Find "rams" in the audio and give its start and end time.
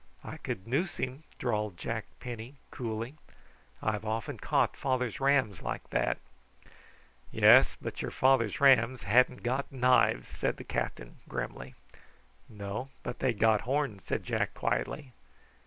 5.19-5.61, 8.59-9.03